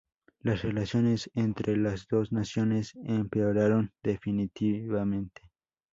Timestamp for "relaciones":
0.63-1.29